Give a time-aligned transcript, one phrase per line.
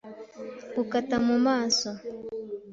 [0.75, 1.89] gukata mu maso.